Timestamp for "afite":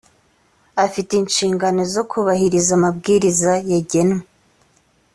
0.85-1.11